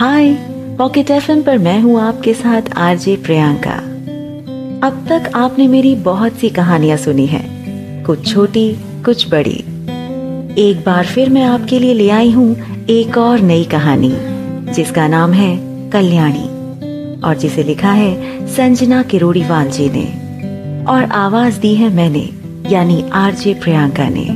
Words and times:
हाय, 0.00 0.32
pocket 0.78 1.10
FM 1.10 1.42
पर 1.42 1.58
मैं 1.58 1.80
हूँ 1.80 2.00
आपके 2.00 2.32
साथ 2.34 2.62
आरजे 2.76 3.16
प्रियंका। 3.16 3.74
अब 4.86 5.06
तक 5.08 5.30
आपने 5.34 5.66
मेरी 5.68 5.94
बहुत 5.94 6.32
सी 6.32 6.48
कहानियाँ 6.48 6.96
सुनी 6.96 7.26
हैं, 7.26 8.04
कुछ 8.04 8.32
छोटी, 8.32 8.76
कुछ 9.04 9.28
बड़ी। 9.28 9.64
एक 10.58 10.82
बार 10.86 11.06
फिर 11.06 11.30
मैं 11.30 11.42
आपके 11.42 11.78
लिए 11.78 11.94
ले 11.94 12.10
आई 12.10 12.30
हूँ 12.30 12.56
एक 12.90 13.18
और 13.18 13.40
नई 13.40 13.64
कहानी, 13.64 14.12
जिसका 14.74 15.08
नाम 15.08 15.32
है 15.32 15.56
कल्याणी, 15.90 16.44
और 17.20 17.36
जिसे 17.36 17.62
लिखा 17.62 17.92
है 17.92 18.46
संजना 18.46 19.02
किरोड़ीवाल 19.02 19.70
जी 19.70 19.88
ने, 19.90 20.06
और 20.84 21.04
आवाज़ 21.04 21.60
दी 21.60 21.74
है 21.74 21.94
मैंने, 21.94 22.28
यानी 22.70 23.04
आरजे 23.12 23.54
प्रियंका 23.54 24.08
ने। 24.08 24.26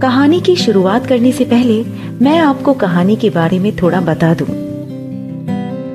कहानी 0.00 0.40
की 0.40 0.56
शुरुआत 0.56 1.06
करने 1.06 1.32
से 1.32 1.44
पहले 1.44 1.82
मैं 2.22 2.38
आपको 2.38 2.72
कहानी 2.74 3.14
के 3.16 3.28
बारे 3.30 3.58
में 3.58 3.74
थोड़ा 3.76 4.00
बता 4.00 4.32
दूँ। 4.34 4.46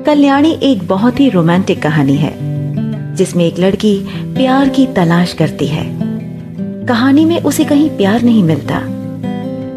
कल्याणी 0.04 0.50
एक 0.62 0.86
बहुत 0.88 1.20
ही 1.20 1.28
रोमांटिक 1.28 1.82
कहानी 1.82 2.16
है, 2.16 2.32
जिसमें 3.16 3.44
एक 3.44 3.58
लड़की 3.58 3.96
प्यार 4.34 4.68
की 4.68 4.86
तलाश 4.86 5.32
करती 5.32 5.66
है। 5.66 5.84
कहानी 6.86 7.24
में 7.24 7.40
उसे 7.42 7.64
कहीं 7.64 7.88
प्यार 7.90 8.22
नहीं 8.22 8.42
मिलता, 8.42 8.80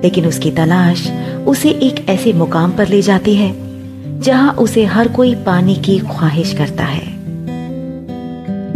लेकिन 0.03 0.25
उसकी 0.25 0.51
तलाश 0.51 1.07
उसे 1.47 1.69
एक 1.69 2.05
ऐसे 2.09 2.33
मुकाम 2.33 2.71
पर 2.71 2.87
ले 2.87 3.01
जाती 3.01 3.35
है, 3.35 3.53
जहाँ 4.21 4.53
उसे 4.53 4.85
हर 4.85 5.07
कोई 5.07 5.33
पाने 5.35 5.75
की 5.75 5.97
ख्वाहिश 5.99 6.53
करता 6.53 6.83
है। 6.83 7.05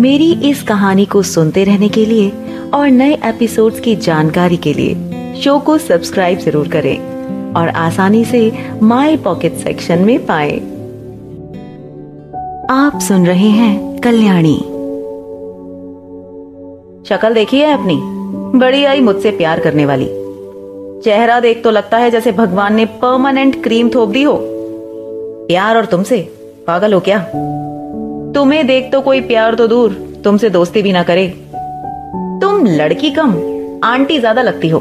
मेरी 0.01 0.31
इस 0.49 0.63
कहानी 0.63 1.05
को 1.05 1.23
सुनते 1.23 1.63
रहने 1.63 1.89
के 1.89 2.05
लिए 2.05 2.31
और 2.73 2.89
नए 2.89 3.17
एपिसोड्स 3.25 3.79
की 3.79 3.95
जानकारी 3.95 4.57
के 4.57 4.73
लिए 4.73 5.33
शो 5.41 5.59
को 5.59 5.77
सब्सक्राइब 5.77 6.39
ज़रूर 6.39 6.67
करें। 6.67 7.16
और 7.55 7.69
आसानी 7.69 8.23
से 8.25 8.51
माई 8.81 9.17
पॉकेट 9.17 9.53
सेक्शन 9.53 9.99
में 9.99 10.25
पाए। 10.25 10.57
आप 12.71 12.99
सुन 12.99 13.25
रहे 13.25 13.49
हैं 13.49 13.99
कल्याणी। 13.99 14.57
शक्ल 17.09 17.33
देखी 17.33 17.59
है 17.59 17.73
अपनी 17.73 17.97
बड़ी 18.59 18.83
आई 18.85 19.01
मुझसे 19.01 19.31
प्यार 19.31 19.59
करने 19.59 19.85
वाली। 19.85 20.07
चेहरा 21.03 21.39
देख 21.39 21.63
तो 21.63 21.71
लगता 21.71 21.97
है 21.97 22.11
जैसे 22.11 22.31
भगवान 22.31 22.75
ने 22.75 22.85
परमानेंट 23.01 23.63
क्रीम 23.63 23.89
थोप 23.89 24.09
दी 24.09 24.23
हो। 24.23 24.37
प्यार 25.47 25.77
और 25.77 25.85
तुमसे? 25.85 26.19
पागल 26.67 26.93
हो 26.93 26.99
क्या? 26.99 27.19
तुम्हें 28.35 28.65
देख 28.67 28.91
तो 28.91 29.01
कोई 29.01 29.21
प्यार 29.21 29.55
तो 29.55 29.67
दूर, 29.67 29.93
तुमसे 30.23 30.49
दोस्ती 30.49 30.81
भी 30.81 30.91
ना 30.91 31.03
करे। 31.03 31.27
तुम 32.41 32.65
लड़की 32.65 33.11
कम, 33.11 33.33
आंटी 33.83 34.19
ज़्यादा 34.19 34.41
लगती 34.41 34.69
हो। 34.69 34.79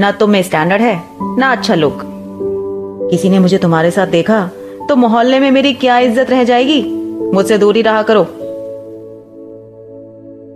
ना 0.00 0.10
तुम 0.10 0.30
में 0.30 0.42
स्टैंडर्ड 0.42 0.82
है, 0.82 1.02
ना 1.38 1.50
अच्छा 1.52 1.74
लुक 1.74 2.00
किसी 3.10 3.28
ने 3.28 3.38
मुझे 3.38 3.58
तुम्हारे 3.58 3.90
साथ 3.90 4.06
देखा 4.08 4.40
तो 4.88 4.96
मोहल्ले 4.96 5.38
में 5.40 5.50
मेरी 5.50 5.72
क्या 5.74 5.98
इज़्ज़त 5.98 6.30
रह 6.30 6.44
जाएगी? 6.44 6.82
मुझसे 7.34 7.58
दूरी 7.58 7.82
रहा 7.82 8.02
करो। 8.02 8.22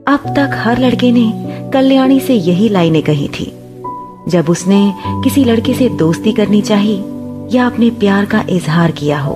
अब 0.06 0.34
तक 0.36 0.50
हर 0.54 0.78
लड़के 0.78 1.12
ने 1.12 1.30
कल्याणी 1.72 2.18
से 2.20 2.34
यही 2.34 2.68
लाइनें 2.68 3.02
कही 3.02 3.28
थी। 3.30 3.52
जब 4.28 4.50
उसने 4.50 4.92
किसी 5.24 5.44
लड़के 5.44 5.74
से 5.74 5.88
दोस्ती 5.98 6.32
करनी 6.32 6.60
चाहिए 6.62 6.96
या 7.52 7.66
अपने 7.66 7.90
प्यार 8.00 8.24
का 8.24 8.44
इजहार 8.50 8.90
किया 8.90 9.18
हो। 9.20 9.34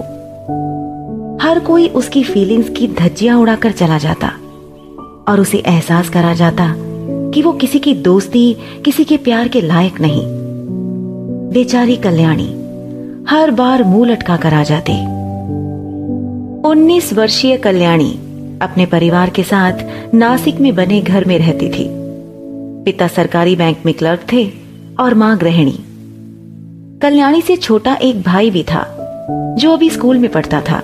हर 1.42 1.58
कोई 1.66 1.88
उसकी 1.90 2.22
फीलिंग्स 2.24 2.68
की 2.68 2.88
धज्जियाँ 2.90 3.38
उड़ाकर 3.40 3.72
चला 3.72 3.98
जाता, 3.98 4.28
और 5.28 5.40
उसे 5.40 5.58
एहसास 5.58 6.08
करा 6.08 6.32
जाता 6.34 6.64
कि 7.34 7.42
वो 7.42 7.52
किसी 7.52 7.78
की 7.78 7.94
दोस्ती, 7.94 8.56
किसी 8.84 9.04
के 9.04 9.16
प्यार 9.16 9.48
के 9.48 9.60
लायक 9.60 10.00
नहीं। 10.00 10.22
बेचारी 11.52 11.96
कल्याणी, 11.96 12.48
हर 13.28 13.50
बार 13.50 13.84
मुँह 13.84 14.10
लटका 14.10 14.36
कर 14.36 14.54
आ 14.54 14.62
जाती। 14.62 15.06
उन्नीस 16.68 17.12
वर्षीय 17.12 17.56
कल्याणी 17.56 18.18
अपने 18.62 18.86
परिवार 18.86 19.30
के 19.30 19.42
साथ 19.42 19.72
नासिक 20.14 20.60
में 20.60 20.74
बने 20.74 21.00
घर 21.00 21.24
में 21.24 21.38
रहती 21.38 21.68
थी। 21.68 21.88
पिता 22.84 23.08
सरकारी 23.08 23.56
बैंक 23.56 23.78
में 23.86 23.94
क्लर्क 23.94 24.20
थे 24.32 24.50
और 25.00 25.14
माँ 25.14 25.38
गृहिणी। 25.38 25.78
कल्याणी 27.02 27.42
से 27.42 27.56
छोटा 27.56 27.94
एक 27.94 28.22
भाई 28.22 28.50
भी 28.50 28.62
था, 28.62 28.98
जो 29.58 29.72
अभी 29.72 29.90
स्कूल 29.90 30.18
में 30.18 30.30
पढ़ता 30.30 30.60
था। 30.60 30.78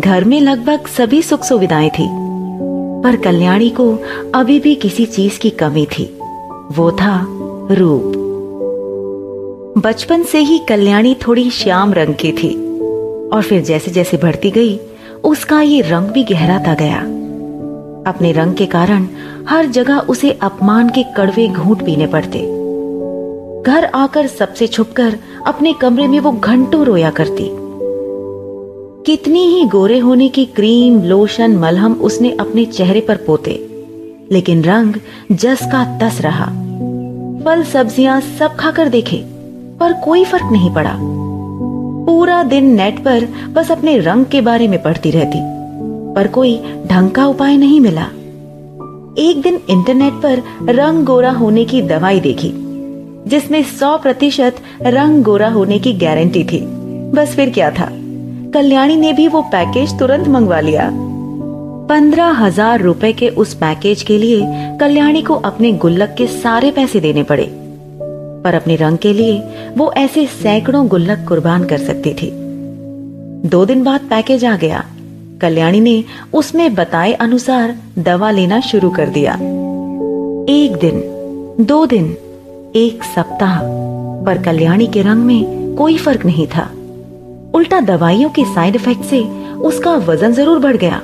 घर 0.00 0.24
में 0.24 0.40
लगभग 0.40 0.86
सभी 0.86 1.22
सुख 1.22 1.44
सुविधाएँ 1.44 1.90
थी। 1.90 2.23
पर 3.04 3.16
कल्याणी 3.16 3.70
को 3.70 3.98
अभी 4.34 4.60
भी 4.60 4.74
किसी 4.74 5.06
चीज़ 5.06 5.38
की 5.38 5.50
कमी 5.50 5.86
थी। 5.86 6.18
वो 6.72 6.92
था 6.92 7.26
रूप। 7.70 8.20
बचपन 9.78 10.22
से 10.22 10.38
ही 10.38 10.58
कल्याणी 10.58 11.16
थोड़ी 11.26 11.50
श्याम 11.50 11.92
रंग 11.92 12.14
की 12.14 12.32
थी 12.32 12.78
और 13.28 13.42
फिर 13.42 13.62
जैसे 13.62 13.90
जैसे 13.90 14.16
बढ़ती 14.16 14.50
गई, 14.50 14.80
उसका 15.24 15.60
ये 15.60 15.80
रंग 15.80 16.06
भी 16.06 16.24
गहराता 16.24 16.74
गया। 16.74 17.00
अपने 18.10 18.32
रंग 18.32 18.54
के 18.54 18.66
कारण 18.66 19.08
हर 19.48 19.66
जगह 19.66 19.98
उसे 19.98 20.30
अपमान 20.30 20.88
के 20.88 21.02
कड़वे 21.02 21.48
घूट 21.48 21.82
पीने 21.82 22.06
पड़ते। 22.06 22.38
घर 23.62 23.84
आकर 23.84 24.26
सबसे 24.26 24.66
छुपकर 24.66 25.18
अपने 25.46 25.72
कमरे 25.72 26.08
में 26.08 26.20
वो 26.20 26.32
घंटों 26.32 26.84
रोया 26.84 27.10
करती। 27.10 27.63
कितनी 29.06 29.40
ही 29.46 29.64
गोरे 29.64 29.98
होने 29.98 30.28
की 30.28 30.44
क्रीम, 30.44 31.02
लोशन, 31.02 31.56
मलहम 31.56 31.92
उसने 31.92 32.30
अपने 32.30 32.64
चेहरे 32.64 33.00
पर 33.00 33.16
पोते। 33.16 33.52
लेकिन 34.32 34.62
रंग 34.64 34.94
जस 35.32 35.60
का 35.62 35.98
तस 35.98 36.20
रहा। 36.20 36.44
फल, 37.44 37.62
सब्ज़ियाँ 37.62 38.20
सब 38.20 38.54
खाकर 38.56 38.88
देखे, 38.88 39.16
पर 39.80 39.92
कोई 39.92 40.24
फ़र्क 40.24 40.44
नहीं 40.52 40.74
पड़ा। 40.74 40.94
पूरा 42.06 42.42
दिन 42.42 42.74
नेट 42.74 42.98
पर 42.98 43.24
बस 43.52 43.70
अपने 43.70 43.98
रंग 43.98 44.24
के 44.26 44.40
बारे 44.40 44.68
में 44.68 44.82
पढ़ती 44.82 45.10
रहती, 45.10 45.38
पर 46.14 46.26
कोई 46.26 46.56
ढंग 46.86 47.10
का 47.10 47.26
उपाय 47.26 47.56
नहीं 47.56 47.80
मिला। 47.80 48.06
एक 49.18 49.40
दिन 49.42 49.60
इंटरनेट 49.70 50.12
पर 50.12 50.42
रंग 50.70 51.04
गोरा 51.04 51.30
होने 51.30 51.64
की 51.64 51.82
दवाई 51.82 52.20
देखी, 52.20 52.52
जिसमें 53.26 53.62
सौ 53.62 53.96
प्रतिशत 53.98 54.56
रंग 54.82 55.22
गोरा 55.24 55.48
होने 55.48 55.78
की 55.78 55.92
गारंटी 55.92 56.44
थी। 56.44 56.60
बस 57.10 57.34
फिर 57.36 57.50
क्या 57.50 57.70
था? 57.70 57.90
कल्याणी 58.54 58.96
ने 58.96 59.12
भी 59.12 59.26
वो 59.28 59.40
पैकेज 59.42 59.98
तुरंत 59.98 60.28
मंगवा 60.28 60.58
लिया। 60.60 60.88
पंद्रह 61.88 62.26
हज़ार 62.32 62.80
रूपए 62.80 63.12
के 63.12 63.28
उस 63.28 63.54
पैकेज 63.54 64.02
के 64.02 64.18
लिए 64.18 64.76
कल्याणी 64.80 65.22
को 65.22 65.34
अपने 65.44 65.72
गुल्लक 65.72 66.14
के 66.18 66.26
सारे 66.26 66.70
पैसे 66.70 67.00
देने 67.00 67.22
पड़े। 67.22 67.46
पर 68.44 68.54
अपने 68.54 68.76
रंग 68.76 68.98
के 68.98 69.12
लिए 69.12 69.72
वो 69.76 69.92
ऐसे 69.96 70.26
सैकड़ों 70.26 70.86
गुल्लक 70.88 71.24
कुर्बान 71.28 71.64
कर 71.64 71.78
सकती 71.78 72.14
थी। 72.14 72.30
दो 73.48 73.64
दिन 73.64 73.82
बाद 73.84 74.00
पैकेज 74.00 74.44
आ 74.44 74.56
गया। 74.56 74.84
कल्याणी 75.40 75.80
ने 75.80 76.04
उसमें 76.32 76.74
बताए 76.74 77.12
अनुसार 77.12 77.74
दवा 77.98 78.30
लेना 78.30 78.60
शुरू 78.60 78.90
कर 78.90 79.08
दिया। 79.08 79.34
एक 80.52 80.78
दिन, 80.80 81.02
दो 81.60 81.84
दिन, 81.86 82.06
एक 82.76 83.04
सप्ताह, 83.04 83.58
पर 84.24 84.42
कल्याणी 84.42 84.86
के 84.86 85.02
रंग 85.02 85.24
में 85.24 85.74
कोई 85.76 85.96
फ़र्क 85.98 86.26
नहीं 86.26 86.46
था। 86.46 86.68
उल्टा 87.54 87.80
दवाइयों 87.80 88.28
के 88.30 88.44
साइड 88.44 88.76
इफ़ेक्ट 88.76 89.04
से 89.04 89.20
उसका 89.64 89.94
वज़न 90.06 90.32
ज़रूर 90.32 90.58
बढ़ 90.58 90.76
गया 90.76 90.96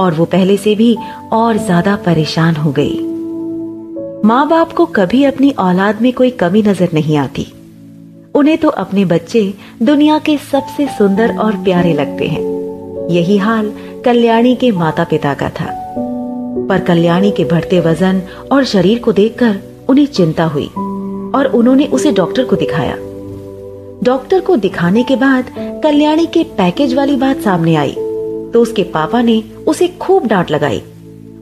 और 0.00 0.14
वो 0.14 0.24
पहले 0.24 0.56
से 0.56 0.74
भी 0.74 0.96
और 1.32 1.56
ज़्यादा 1.56 1.96
परेशान 1.96 2.56
हो 2.56 2.72
गई। 2.72 2.98
माँ 4.24 4.46
बाप 4.48 4.72
को 4.72 4.86
कभी 4.86 5.24
अपनी 5.24 5.50
औलाद 5.58 6.02
में 6.02 6.12
कोई 6.12 6.30
कमी 6.30 6.62
नज़र 6.62 6.88
नहीं 6.94 7.16
आती। 7.16 7.46
उन्हें 8.34 8.56
तो 8.58 8.68
अपने 8.68 9.04
बच्चे 9.04 9.42
दुनिया 9.82 10.18
के 10.18 10.36
सबसे 10.52 10.86
सुंदर 10.98 11.36
और 11.36 11.56
प्यारे 11.64 11.92
लगते 11.94 12.28
हैं। 12.28 12.42
यही 13.10 13.38
हाल 13.38 13.72
कल्याणी 14.04 14.54
के 14.54 14.70
माता 14.72 15.04
पिता 15.04 15.34
का 15.34 15.48
था। 15.50 15.68
पर 16.68 16.84
कल्याणी 16.86 17.30
के 17.30 17.44
बढ़ते 17.44 17.80
वज़न 17.80 18.22
और 18.52 18.64
शरीर 18.64 18.98
को 18.98 19.12
देखकर 19.12 19.60
उन्हें 19.88 20.06
चिंता 20.08 20.44
हुई 20.46 20.66
और 21.34 21.52
उन्होंने 21.54 21.86
उसे 21.88 22.12
डॉक्टर 22.12 22.44
को 22.44 22.56
दिखाया। 22.56 22.96
डॉक्टर 24.04 24.40
को 24.40 24.56
दिखाने 24.56 25.02
के 25.02 25.16
बाद 25.16 25.50
कल्याणी 25.84 26.26
के 26.26 26.42
पैकेज 26.44 26.94
वाली 26.94 27.16
बात 27.16 27.40
सामने 27.40 27.74
आई। 27.74 27.92
तो 28.52 28.62
उसके 28.62 28.82
पापा 28.82 29.22
ने 29.22 29.42
उसे 29.68 29.88
खूब 29.88 30.26
डांट 30.26 30.50
लगाई 30.50 30.82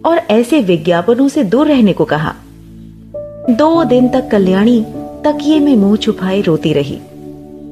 और 0.05 0.19
ऐसे 0.31 0.61
विज्ञापनों 0.61 1.29
से 1.29 1.45
दूर 1.45 1.67
रहने 1.67 1.93
को 1.93 2.05
कहा। 2.05 2.35
दो 3.51 3.85
दिन 3.85 4.09
तक 4.09 4.29
कल्याणी 4.31 4.81
तकिए 5.25 5.61
में 5.61 5.77
मुँह 5.77 5.97
छुपाए 5.97 6.41
रोती 6.41 6.73
रही। 6.73 6.99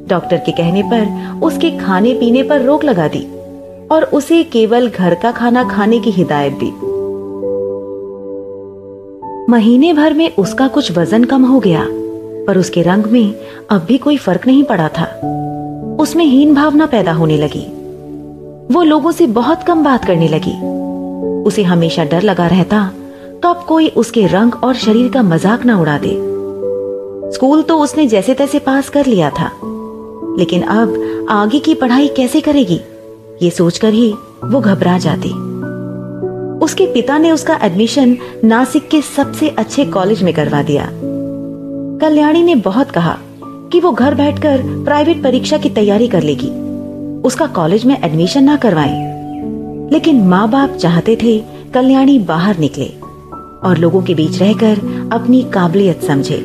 डॉक्टर 0.09 0.37
के 0.37 0.53
कहने 0.53 0.83
पर 0.83 1.41
उसके 1.43 1.71
खाने 1.71 2.15
पीने 2.15 2.43
पर 2.43 2.63
रोक 2.63 2.85
लगा 2.85 3.09
दी 3.09 3.27
और 3.91 4.05
उसे 4.05 4.43
केवल 4.45 4.89
घर 4.89 5.15
का 5.15 5.33
खाना 5.33 5.69
खाने 5.69 5.99
की 6.01 6.11
हिदायत 6.11 6.53
दी। 6.53 6.73
महीने 9.53 9.93
भर 9.93 10.15
में 10.15 10.31
उसका 10.37 10.69
कुछ 10.69 10.99
वज़न 10.99 11.25
कम 11.25 11.45
हो 11.45 11.61
गया। 11.61 11.87
पर 12.47 12.59
उसके 12.59 12.83
रंग 12.83 13.05
में 13.05 13.35
अब 13.71 13.85
भी 13.85 13.99
कोई 13.99 14.17
फ़र्क 14.17 14.47
नहीं 14.47 14.65
पड़ा 14.65 14.89
था। 14.89 15.05
उसमें 16.01 16.25
हीन 16.25 16.55
भावना 16.55 16.87
पैदा 16.87 17.13
होने 17.13 17.37
लगी। 17.37 17.67
वो 18.75 18.83
लोगों 18.83 19.13
से 19.13 19.27
बहुत 19.27 19.63
कम 19.63 19.83
बात 19.85 20.05
करने 20.05 20.29
लगी। 20.29 20.55
उसे 21.43 21.63
हमेशा 21.63 22.05
डर 22.05 22.23
लगा 22.23 22.47
रहता 22.47 22.91
कब 23.45 23.65
कोई 23.69 23.89
उसके 23.97 24.27
रंग 24.27 24.55
और 24.65 24.75
शरीर 24.75 25.11
का 25.13 25.23
मज़ाक 25.23 25.65
ना 25.65 25.81
उड़ा 25.81 25.99
दे। 25.99 26.15
स्कूल 27.35 27.63
तो 27.63 27.79
उसने 27.79 28.07
जैसे 28.07 28.35
तैसे 28.35 28.59
पास 28.59 28.89
कर 28.89 29.07
लिया 29.07 29.31
था। 29.31 29.51
लेकिन 30.39 30.63
अब 30.63 31.27
आगे 31.31 31.59
की 31.59 31.75
पढ़ाई 31.75 32.09
कैसे 32.09 32.41
करेगी? 32.41 32.81
ये 33.43 33.51
सोचकर 33.51 33.93
ही 33.93 34.13
वो 34.45 34.61
घबरा 34.61 34.99
जाती। 34.99 35.31
उसके 36.65 36.87
पिता 36.87 37.19
ने 37.19 37.31
उसका 37.31 37.59
एडमिशन 37.63 38.17
नासिक 38.45 38.89
के 38.89 39.01
सबसे 39.03 39.49
अच्छे 39.49 39.85
कॉलेज 39.85 40.23
में 40.23 40.33
करवा 40.35 40.63
दिया। 40.63 40.89
कल्याणी 42.01 42.43
ने 42.43 42.55
बहुत 42.55 42.91
कहा 42.91 43.19
कि 43.45 43.81
वो 43.81 43.93
घर 43.93 44.15
बैठकर 44.15 44.63
प्राइवेट 44.85 45.23
परीक्षा 45.23 45.59
की 45.59 45.71
तैयारी 45.71 46.09
कर 46.09 46.23
लेगी। 46.23 46.49
उसका 47.21 47.47
कॉलेज 47.47 47.85
में 47.85 48.03
एडमिशन 48.03 48.45
ना 48.45 48.57
करवाएँ। 48.57 49.17
लेकिन 49.93 50.29
माँ 50.29 50.51
बाप 50.51 50.71
चाहते 50.71 51.19
थे 51.23 51.43
कल्याणी 51.75 52.19
बाहर 52.19 52.59
निकले 52.59 52.93
और 53.69 53.79
लोगों 53.79 54.03
के 54.03 54.15
बीच 54.15 54.43
रहकर 54.43 55.09
अपनी 55.13 55.43
काबिलियत 55.43 56.03
समझे। 56.03 56.41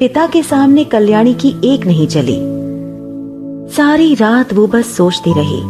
पिता 0.00 0.26
के 0.26 0.42
सामने 0.42 0.84
कल्याणी 0.84 1.34
की 1.34 1.74
एक 1.74 1.86
नहीं 1.86 2.06
चली। 2.06 2.38
सारी 3.76 4.14
रात 4.14 4.52
वो 4.52 4.66
बस 4.66 4.86
सोचती 4.86 5.34
रही 5.36 5.60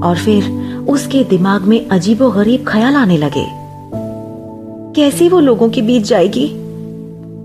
और 0.00 0.16
फिर 0.16 0.44
उसके 0.88 1.24
दिमाग 1.24 1.62
में 1.62 1.88
अजीबो 1.88 2.30
गरीब 2.30 2.64
ख्याल 2.68 2.94
आने 2.94 3.16
लगे। 3.16 3.46
कैसी 4.94 5.28
वो 5.28 5.40
लोगों 5.40 5.68
के 5.68 5.82
बीच 5.82 6.02
जाएगी? 6.02 6.65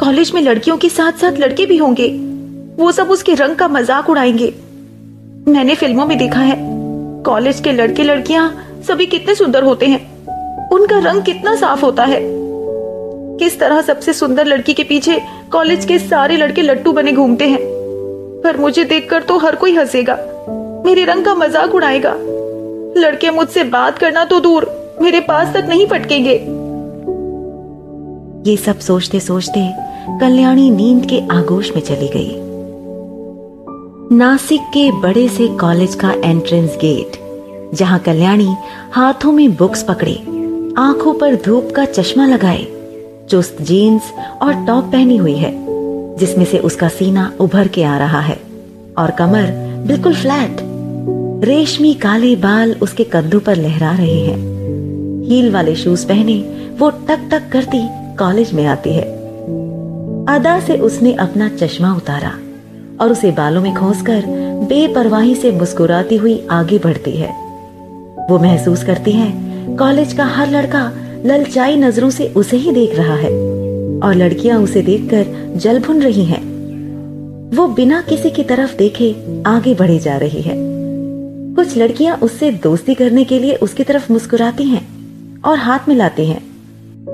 कॉलेज 0.01 0.31
में 0.31 0.41
लड़कियों 0.41 0.75
के 0.77 0.87
साथ 0.89 1.19
साथ 1.21 1.37
लड़के 1.39 1.65
भी 1.65 1.75
होंगे। 1.77 2.07
वो 2.77 2.91
सब 2.91 3.09
उसके 3.11 3.33
रंग 3.33 3.55
का 3.55 3.67
मज़ाक 3.67 4.09
उड़ाएँगे। 4.09 4.47
मैंने 5.47 5.73
फ़िल्मों 5.75 6.05
में 6.05 6.17
देखा 6.17 6.39
है, 6.39 6.55
कॉलेज 7.25 7.59
के 7.59 7.71
लड़के 7.71 8.03
लड़कियाँ 8.03 8.45
सभी 8.87 9.05
कितने 9.05 9.35
सुंदर 9.35 9.63
होते 9.63 9.85
हैं। 9.85 10.69
उनका 10.69 10.99
रंग 10.99 11.23
कितना 11.23 11.55
साफ़ 11.55 11.81
होता 11.81 12.03
है। 12.03 12.19
किस 13.39 13.59
तरह 13.59 13.81
सबसे 13.81 14.13
सुंदर 14.13 14.45
लड़की 14.45 14.73
के 14.73 14.83
पीछे 14.83 15.19
कॉलेज 15.51 15.85
के 15.85 15.99
सारे 15.99 16.37
लड़के 16.37 16.61
लट्टू 16.61 16.91
बने 16.91 17.11
घूमते 17.11 17.47
हैं। 17.47 17.59
पर 18.43 18.57
मुझे 18.57 18.83
देखकर 18.83 19.23
तो 19.23 19.37
हर 19.37 19.55
कोई 19.55 19.75
हंसेगा, 19.75 20.15
मेरे 20.85 21.03
रंग 21.03 21.25
का 21.25 21.35
मज़ाक 21.35 21.75
उड़ाएगा। 21.75 22.15
लड़के 22.97 23.31
मुझसे 23.31 23.63
बात 23.69 23.99
करना 23.99 24.25
तो 24.25 24.39
दूर, 24.39 24.69
मेरे 25.01 25.19
पास 25.19 25.53
तक 25.53 25.69
नहीं 25.69 25.87
फटकेंगे। 25.87 26.37
ये 28.47 28.55
सब 28.57 28.79
सोचते 28.79 29.19
सोचते 29.19 29.61
कल्याणी 30.21 30.69
नींद 30.69 31.05
के 31.05 31.19
आगोश 31.31 31.71
में 31.75 31.81
चली 31.81 32.07
गई। 32.07 32.31
नासिक 34.17 34.61
के 34.73 34.89
बड़े 34.91 35.27
से 35.29 35.47
कॉलेज 35.57 35.95
का 35.95 36.11
एंट्रेंस 36.11 36.77
गेट, 36.81 37.19
जहाँ 37.75 37.99
कल्याणी 37.99 38.49
हाथों 38.91 39.31
में 39.31 39.55
बुक्स 39.55 39.83
पकड़े, 39.83 40.15
आँखों 40.77 41.13
पर 41.13 41.35
धूप 41.35 41.71
का 41.75 41.85
चश्मा 41.85 42.25
लगाए, 42.25 42.65
चुस्त 43.29 43.61
जीन्स 43.61 44.11
और 44.41 44.65
टॉप 44.65 44.91
पहनी 44.91 45.17
हुई 45.17 45.35
है, 45.35 45.53
जिसमें 46.17 46.45
से 46.45 46.57
उसका 46.59 46.87
सीना 46.89 47.31
उभर 47.39 47.67
के 47.67 47.83
आ 47.83 47.97
रहा 47.97 48.21
है, 48.21 48.39
और 48.97 49.11
कमर 49.11 49.51
बिल्कुल 49.87 50.15
फ्लैट। 50.15 50.57
रेशमी 51.45 51.93
काले 51.93 52.35
बाल 52.35 52.75
उसके 52.81 53.03
कंधों 53.03 53.39
पर 53.39 53.55
लहरा 53.55 53.95
रहे 53.95 54.19
हैं। 54.19 54.37
हील 55.27 55.51
वाले 55.51 55.75
शूज़ 55.75 56.07
पहने 56.07 56.43
वो 56.79 56.89
टक 56.89 57.29
टक 57.31 57.49
करती 57.51 57.87
कॉलेज 58.19 58.53
में 58.53 58.65
आती 58.65 58.93
है। 58.93 59.03
अदा 60.29 60.59
से 60.59 60.77
उसने 60.77 61.13
अपना 61.13 61.49
चश्मा 61.49 61.93
उतारा 61.95 62.31
और 63.01 63.11
उसे 63.11 63.31
बालों 63.31 63.61
में 63.61 63.75
खोसकर 63.75 64.23
बेपरवाही 64.69 65.35
से 65.35 65.51
मुस्कुराती 65.51 66.15
हुई 66.15 66.47
आगे 66.51 66.77
बढ़ती 66.77 67.11
है। 67.11 67.29
वो 68.29 68.39
महसूस 68.39 68.83
करती 68.83 69.11
है, 69.11 69.31
कॉलेज 69.77 70.13
का 70.13 70.25
हर 70.25 70.49
लड़का 70.49 70.91
ललचाई 71.25 71.75
नज़रों 71.75 72.09
से 72.09 72.27
उसे 72.27 72.57
ही 72.57 72.71
देख 72.71 72.95
रहा 72.95 73.15
है 73.15 73.29
और 73.99 74.15
लड़कियाँ 74.15 74.59
उसे 74.59 74.81
देखकर 74.81 75.53
जल 75.57 75.79
भुन 75.79 76.01
रही 76.01 76.25
हैं। 76.25 76.41
वो 77.55 77.67
बिना 77.67 78.01
किसी 78.01 78.29
की 78.29 78.43
तरफ़ 78.43 78.77
देखे 78.77 79.15
आगे 79.45 79.73
बढ़े 79.73 79.99
जा 79.99 80.17
रही 80.17 80.41
है। 80.41 80.55
कुछ 81.55 81.77
लड़कियाँ 81.77 82.17
उससे 82.17 82.51
दोस्ती 82.51 82.93
करने 82.95 83.23
के 83.23 83.39
लिए 83.39 83.55
उसकी 83.55 83.83
तरफ़ 83.83 84.13
मुस्कुराती 84.13 84.63
हैं 84.63 84.87
और 85.41 85.57
हाथ 85.57 85.79
मिलाती 85.89 86.25
हैं। 86.25 86.50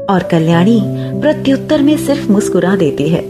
और 0.10 0.24
कल्याणी 0.24 0.80
प्रत्युत्तर 1.22 1.82
में 1.82 1.98
सिर्फ़ 1.98 2.32
मुस्कुरा 2.32 2.76
देती 2.76 3.08
है। 3.10 3.22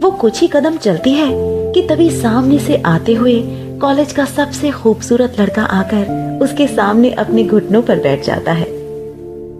वो 0.00 0.10
कुछ 0.10 0.40
ही 0.40 0.48
कदम 0.48 0.76
चलती 0.76 1.10
है 1.10 1.28
कि 1.72 1.82
तभी 1.82 2.10
सामने 2.10 2.58
से 2.58 2.76
आते 2.76 3.14
हुए 3.14 3.42
कॉलेज 3.80 4.12
का 4.12 4.24
सबसे 4.24 4.70
खूबसूरत 4.70 5.36
लड़का 5.40 5.62
आकर 5.62 6.38
उसके 6.42 6.66
सामने 6.66 7.10
अपने 7.10 7.44
घुटनों 7.44 7.82
पर 7.82 8.00
बैठ 8.00 8.24
जाता 8.24 8.52
है। 8.52 8.66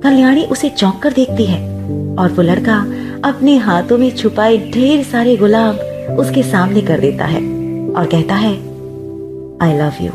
कल्याणी 0.03 0.45
उसे 0.45 0.69
चौंक 0.69 1.03
कर 1.03 1.13
देखती 1.13 1.45
है 1.45 1.61
और 2.17 2.33
वो 2.33 2.43
लड़का 2.43 2.77
अपने 3.25 3.57
हाथों 3.57 3.99
में 3.99 4.11
छुपाए 4.17 4.57
ढेर 4.71 5.03
सारे 5.05 5.37
गुलाब 5.37 6.17
उसके 6.19 6.43
सामने 6.43 6.81
कर 6.81 7.01
देता 7.01 7.25
है 7.25 7.41
और 7.93 8.07
कहता 8.07 8.35
है 8.35 8.53
I 9.63 9.79
love 9.79 10.03
you 10.03 10.13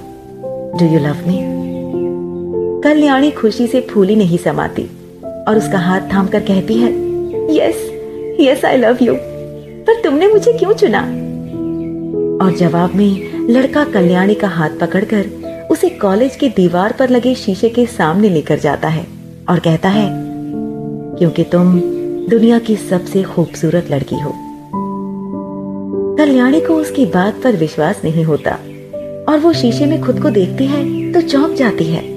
do 0.80 0.94
you 0.94 1.00
love 1.00 1.28
me 1.28 1.40
Kalyani 2.84 3.32
खुशी 3.32 3.68
से 3.68 3.82
फूली 3.82 4.16
नहीं 4.16 4.38
समाती। 4.38 4.90
और 5.48 5.58
उसका 5.58 5.78
हाथ 5.78 6.02
थाम 6.14 6.28
कर 6.28 6.40
कहती 6.40 6.78
है 6.78 6.92
yes 7.56 7.86
yes 8.40 8.66
I 8.66 8.78
love 8.78 8.98
you 9.02 9.16
पर 9.88 10.02
तुमने 10.04 10.28
मुझे 10.28 10.54
क्यों 10.54 10.74
चुना? 10.74 11.02
और 12.46 12.56
जवाब 12.58 12.96
में 12.96 13.48
लड़का 13.50 13.84
कल्याणी 13.84 14.36
का 14.36 14.48
हाथ 14.48 14.70
पकड़कर 14.82 15.68
उसे 15.72 15.90
कॉलेज 15.90 16.36
की 16.36 16.50
दीवार 16.50 16.94
पर 17.00 17.10
लगे 17.10 17.34
शीशे 17.36 17.70
के 17.70 17.86
सामने 17.86 18.30
लेकर 18.30 18.60
जाता 18.60 18.88
है 18.88 19.06
और 19.50 19.60
कहता 19.60 19.90
है, 19.90 20.10
क्योंकि 21.20 21.44
तुम 21.44 21.80
दुनिया 22.30 22.60
की 22.60 22.76
सबसे 22.76 23.24
खूबसूरत 23.24 23.92
लड़की 23.92 24.20
हो. 24.20 24.34
कल्याणी 26.18 26.62
को 26.62 26.76
उसकी 26.76 27.06
बात 27.06 27.42
पर 27.44 27.56
विश्वास 27.56 28.02
नहीं 28.04 28.24
होता 28.24 28.52
और 29.30 29.40
वो 29.40 29.54
शीशे 29.54 29.86
में 29.86 30.02
खुद 30.02 30.22
को 30.22 30.30
देखती 30.30 30.66
है 30.66 31.12
तो 31.14 31.22
चौंक 31.22 31.54
जाती 31.54 31.86
है। 31.86 32.17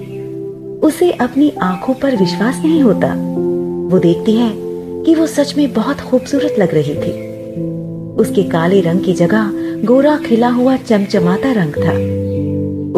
उसे 0.83 1.11
अपनी 1.11 1.53
आँखों 1.63 1.95
पर 1.95 2.17
विश्वास 2.17 2.63
नहीं 2.65 2.83
होता। 2.83 3.15
वो 3.93 3.99
देखती 3.99 4.33
है 4.33 4.53
कि 5.05 5.15
वो 5.15 5.27
सच 5.27 5.55
में 5.57 5.73
बहुत 5.73 6.01
खूबसूरत 6.01 6.55
लग 6.59 6.75
रही 6.75 6.95
थी। 6.95 7.31
उसके 8.15 8.43
काले 8.43 8.81
रंग 8.81 9.01
की 9.01 9.13
जगह 9.13 9.51
गोरा 9.85 10.17
खिला 10.17 10.49
हुआ 10.49 10.77
चमचमाता 10.77 11.53
रंग 11.53 11.73
था। 11.73 12.21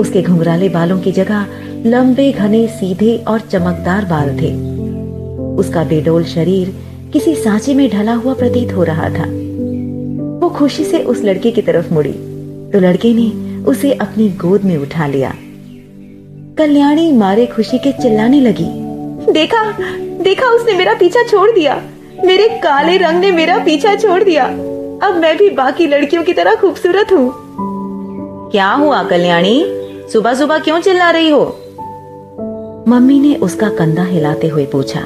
उसके 0.00 0.22
घुंघराले 0.22 0.68
बालों 0.68 1.00
की 1.00 1.12
जगह 1.12 1.46
लंबे, 1.86 2.32
घने, 2.32 2.66
सीधे 2.66 3.16
और 3.28 3.40
चमकदार 3.40 4.04
बाल 4.04 4.28
थे। 4.28 4.72
उसका 5.56 5.84
बेडोल 5.84 6.24
शरीर 6.24 6.74
किसी 7.12 7.34
सांचे 7.34 7.74
में 7.74 7.90
ढला 7.90 8.14
हुआ 8.14 8.34
प्रतीत 8.34 8.72
हो 8.72 8.84
रहा 8.84 9.08
था। 9.08 9.24
वो 10.38 10.48
खुशी 10.48 10.84
से 10.84 10.98
उस 10.98 11.22
लड़के 11.24 11.50
की 11.50 11.62
तरफ़ 11.62 11.94
मुड़ी। 11.94 12.12
तो 12.72 12.80
लड़के 12.80 13.14
ने 13.14 13.56
उसे 13.64 13.92
अपनी 13.92 14.28
गोद 14.28 14.64
में 14.64 14.76
उठा 14.76 15.06
लिया। 15.06 15.34
कल्याणी 16.58 17.12
मारे 17.12 17.46
खुशी 17.46 17.78
के 17.78 17.92
चिल्लाने 17.92 18.40
लगी। 18.40 18.64
देखा 19.32 19.62
देखा 20.22 20.46
उसने 20.46 20.72
मेरा 20.72 20.94
पीछा 20.94 21.22
छोड़ 21.22 21.50
दिया। 21.50 21.82
मेरे 22.24 22.48
काले 22.48 22.96
रंग 22.96 23.20
ने 23.20 23.30
मेरा 23.30 23.58
पीछा 23.58 23.94
छोड़ 23.94 24.22
दिया। 24.24 24.44
अब 25.06 25.16
मैं 25.16 25.36
भी 25.36 25.50
बाकी 25.50 25.86
लड़कियों 25.86 26.22
की 26.22 26.32
तरह 26.32 26.54
खूबसूरत 26.54 27.12
हूँ। 27.12 27.32
क्या 28.50 28.68
हुआ 28.68 29.02
कल्याणी? 29.02 29.64
सुबह 30.12 30.34
सुबह 30.34 30.58
क्यों 30.58 30.80
चिल्ला 30.80 31.10
रही 31.10 31.28
हो? 31.28 31.44
मम्मी 32.88 33.18
ने 33.20 33.34
उसका 33.34 33.68
कंधा 33.68 34.04
हिलाते 34.04 34.48
हुए 34.48 34.66
पूछा। 34.66 35.00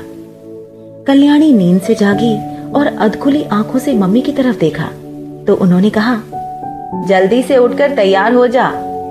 कल्याणी 1.06 1.52
नींद 1.52 1.80
से 1.80 1.94
जागी 1.94 2.34
और 2.72 2.86
अधखुली 2.86 3.44
आँखों 3.52 3.78
से 3.78 3.94
मम्मी 3.94 4.20
की 4.20 4.32
तरफ़ 4.32 4.58
देखा। 4.58 4.88
तो 5.46 5.54
उन्होंने 5.54 5.90
कहा 5.90 6.22
जल्दी 7.08 7.42
से 7.42 7.56
उठकर 7.56 7.94
तैयार 7.94 8.34
हो 8.34 8.46
जा। 8.46 8.66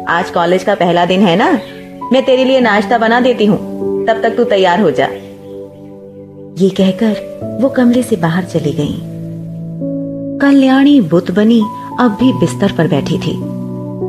आज 0.10 0.30
कॉलेज 0.30 0.64
का 0.64 0.76
पहला 0.76 1.06
दिन 1.06 1.22
है 1.22 1.36
ना? 1.36 1.60
मैं 2.14 2.26
तेरे 2.26 2.44
लिए 2.46 2.60
नाश्ता 2.60 2.98
बना 2.98 3.20
देती 3.20 3.46
हूँ। 3.46 3.58
तब 4.06 4.22
तक 4.24 4.36
तू 4.38 4.44
तैयार 4.44 4.82
हो 4.82 4.92
जा। 4.92 5.06
ये 6.58 6.70
कहकर 6.70 7.60
वो 7.62 7.70
कमरे 7.70 8.04
से 8.04 8.16
बाहर 8.16 8.44
चली 8.44 8.74
गई। 8.74 9.00
कल्याणी 10.40 11.02
बुत 11.02 11.32
बनी 11.32 11.62
अब 12.00 12.18
भी 12.20 12.32
बिस्तर 12.34 12.72
पर 12.72 12.88
बैठी 12.88 13.18
थी। 13.18 13.38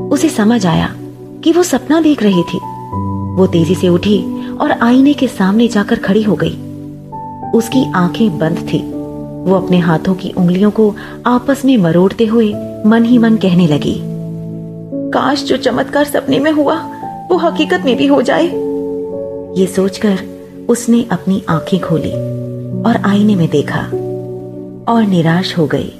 उसे 0.08 0.28
समझ 0.28 0.66
आया 0.66 0.94
कि 1.44 1.52
वो 1.52 1.62
सपना 1.62 2.00
देख 2.00 2.22
रही 2.22 2.42
थी। 2.42 2.58
वो 3.36 3.46
तेज़ी 3.46 3.74
से 3.74 3.88
उठी 3.88 4.18
और 4.56 4.72
आईने 4.72 5.12
के 5.12 5.28
सामने 5.28 5.68
जाकर 5.68 5.98
खड़ी 5.98 6.22
हो 6.22 6.36
गई। 6.36 6.56
उसकी 7.54 7.92
आँखें 7.92 8.38
बंद 8.38 8.58
थी। 8.72 8.78
वो 9.50 9.54
अपने 9.54 9.78
हाथों 9.78 10.14
की 10.14 10.30
उंगलियों 10.30 10.70
को 10.70 10.94
आपस 11.26 11.64
में 11.64 11.76
मरोड़ते 11.76 12.26
हुए 12.26 12.52
मन 12.86 13.04
ही 13.04 13.18
मन 13.18 13.36
कहने 13.36 13.66
लगी, 13.66 14.00
काश 15.10 15.44
जो 15.44 15.56
चमत्कार 15.56 16.04
सपने 16.04 16.38
में 16.38 16.50
हुआ 16.52 16.74
वो 17.36 17.40
हकीकत 17.40 17.82
में 17.84 17.96
भी 17.96 18.06
हो 18.06 18.22
जाए। 18.22 18.44
ये 19.60 19.66
सोचकर 19.66 20.18
उसने 20.68 21.02
अपनी 21.12 21.42
आँखें 21.48 21.80
खोली 21.80 22.12
और 22.82 22.96
आईने 23.04 23.34
में 23.36 23.48
देखा 23.48 23.80
और 24.92 25.02
निराश 25.02 25.58
हो 25.58 25.66
गई। 25.66 25.92